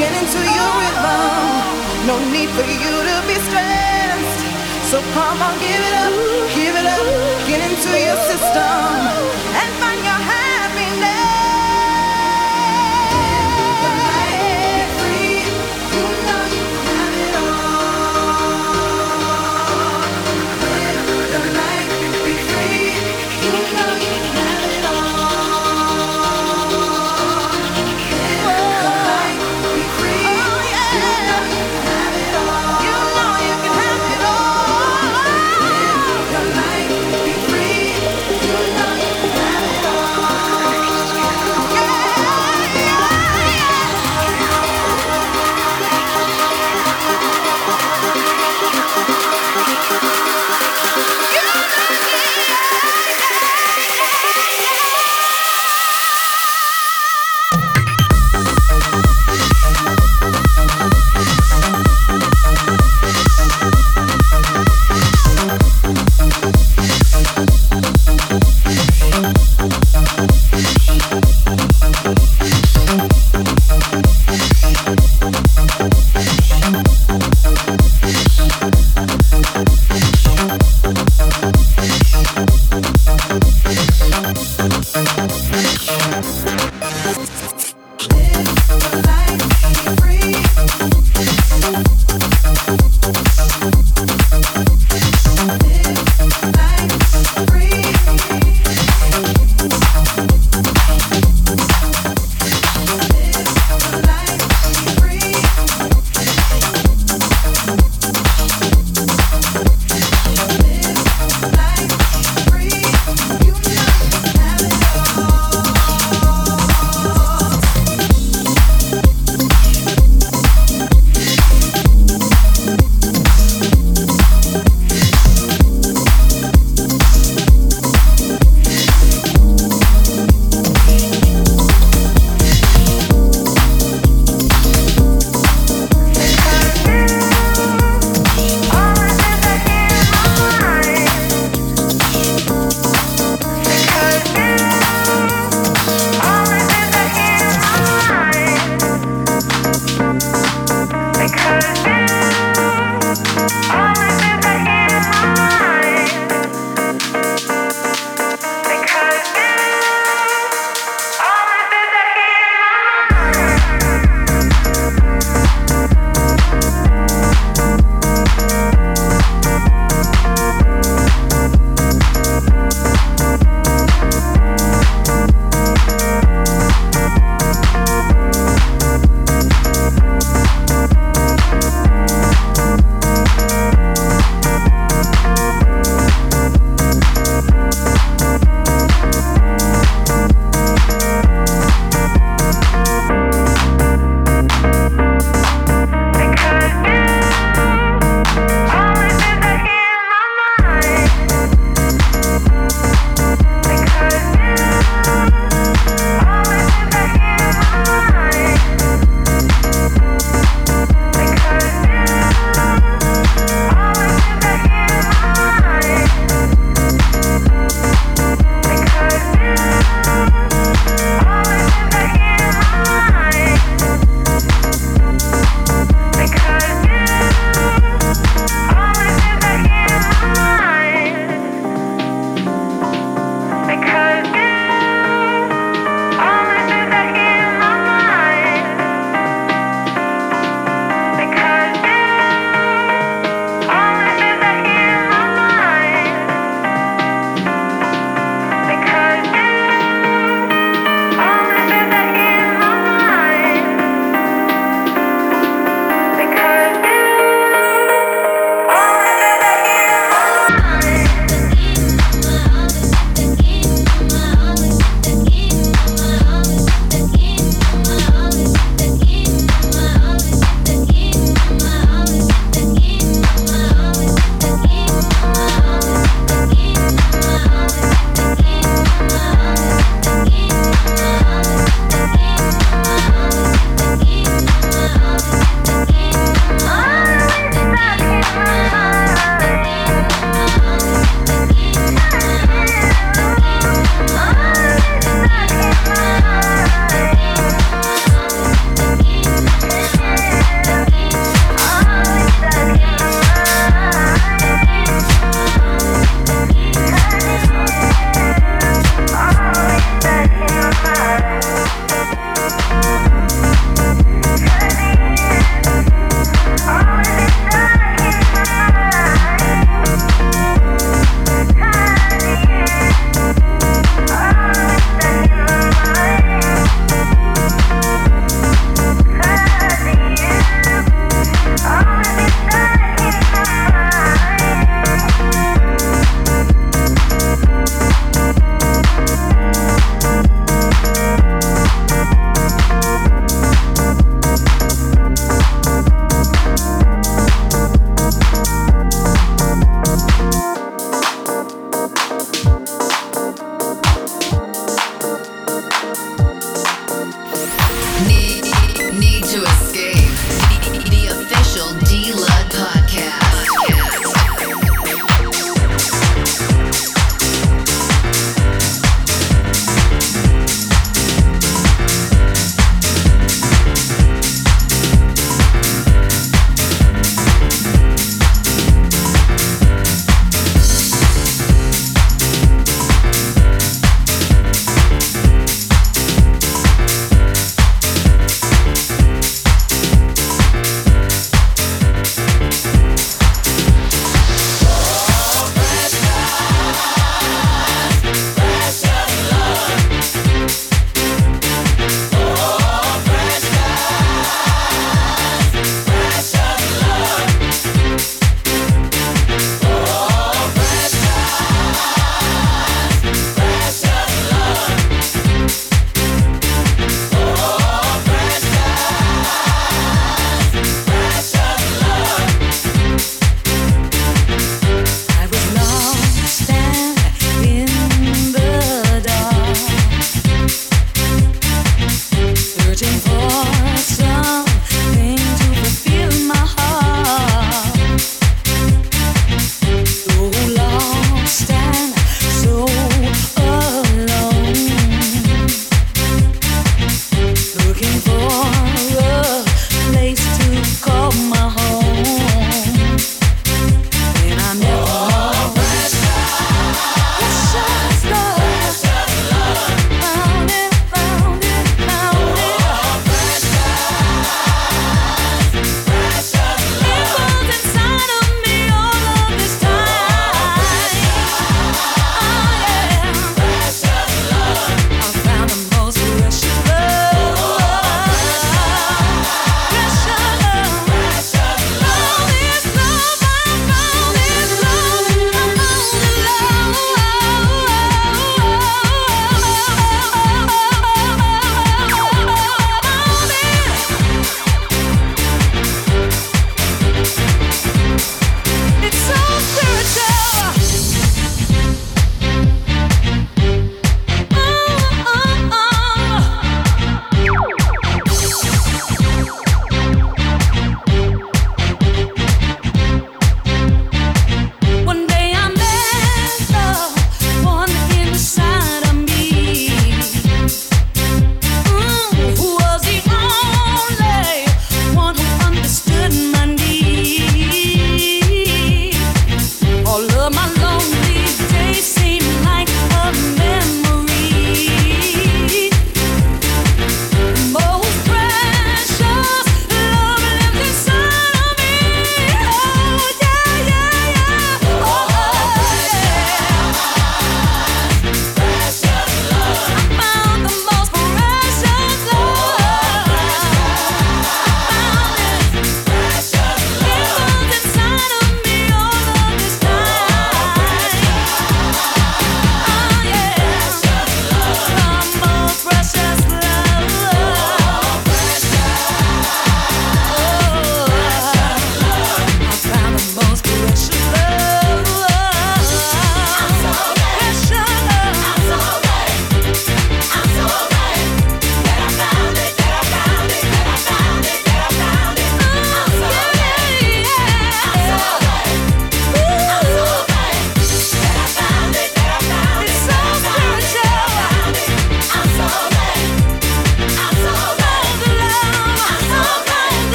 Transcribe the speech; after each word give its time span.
Get 0.00 0.12
into 0.16 0.38
your 0.38 0.70
rhythm. 0.80 2.06
No 2.06 2.16
need 2.32 2.48
for 2.56 2.64
you 2.64 2.94
to 3.08 3.16
be 3.28 3.34
stressed. 3.34 4.40
So 4.90 4.98
come 5.12 5.42
on, 5.42 5.58
give 5.60 5.82
it 5.88 5.92
up. 5.92 6.39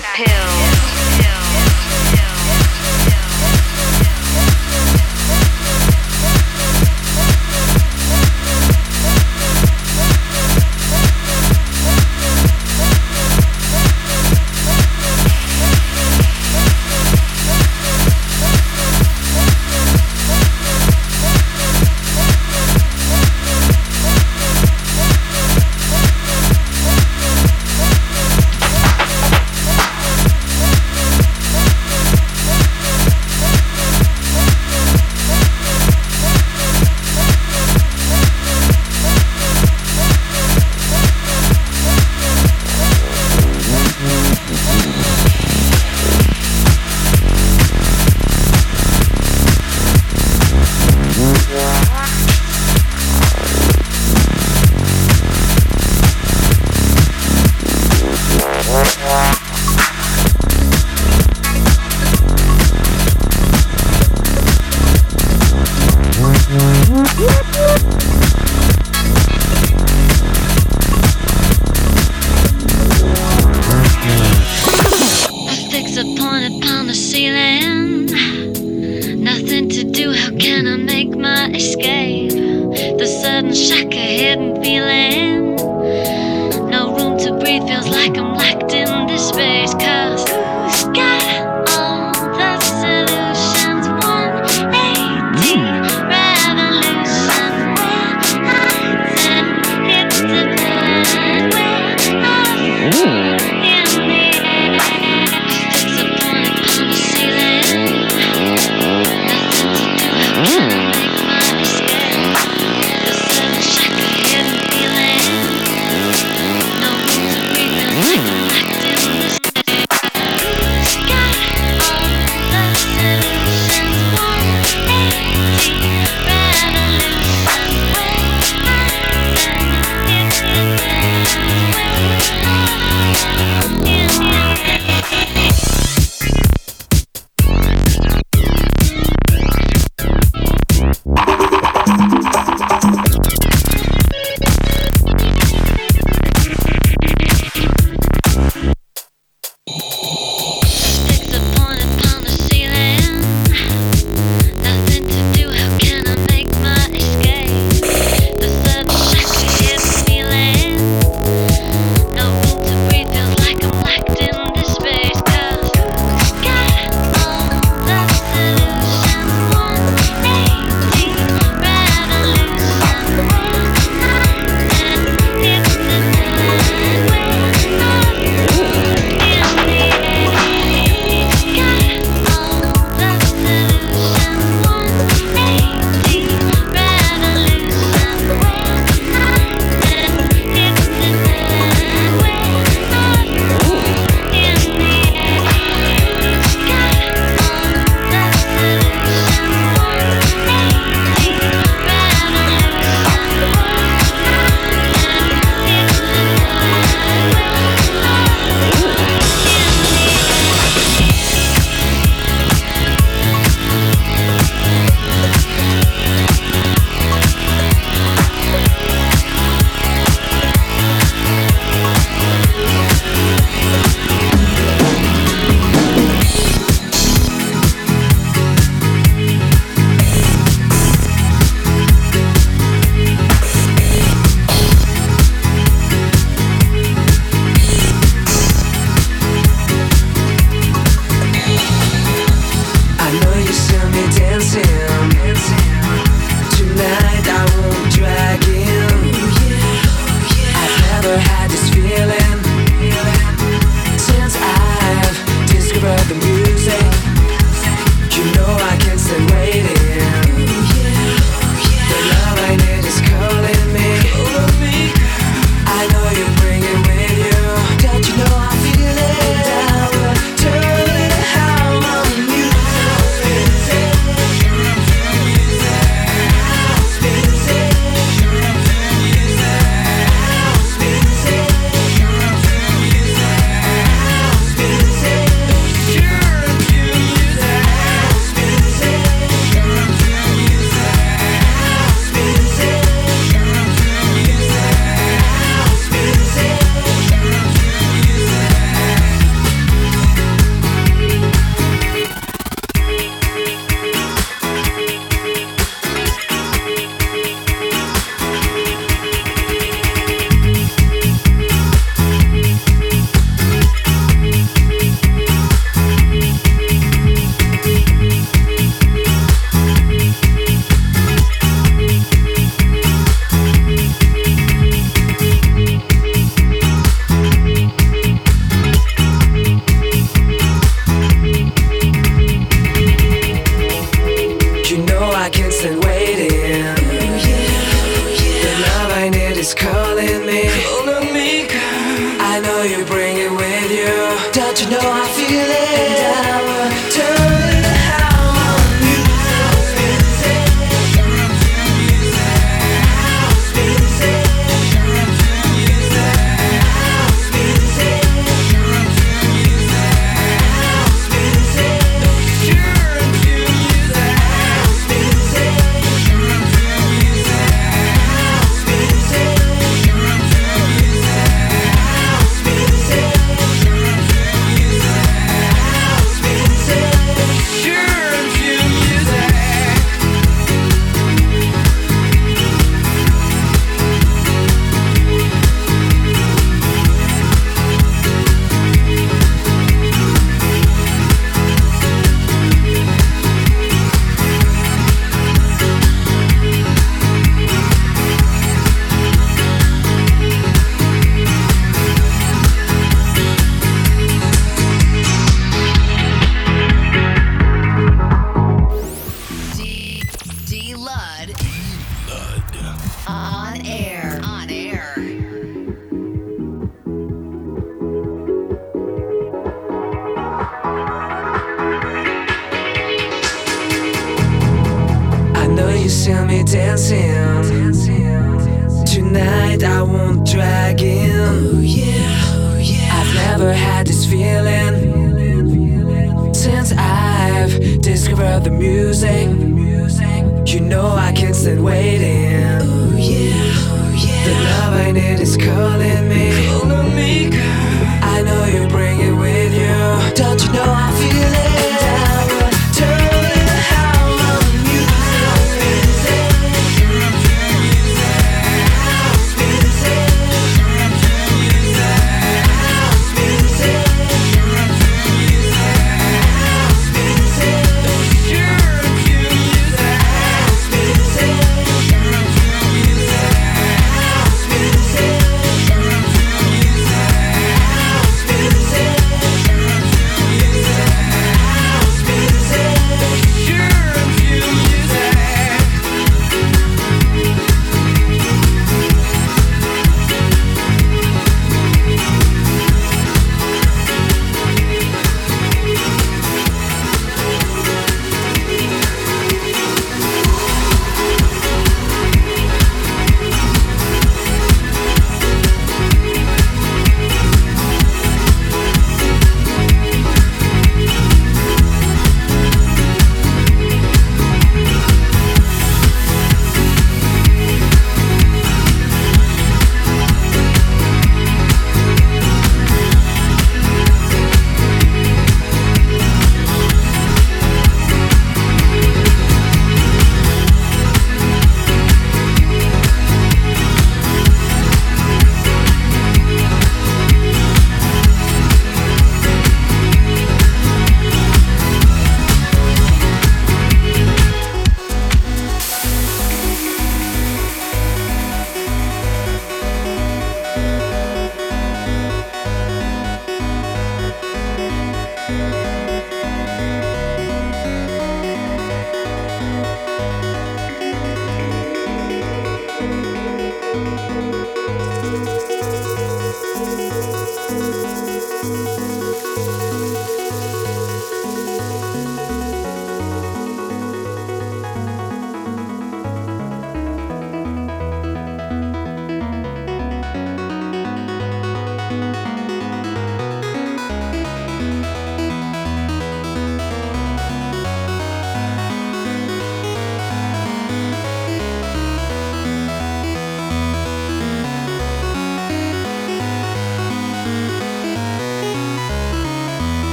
The 0.00 0.06
pills. 0.14 0.77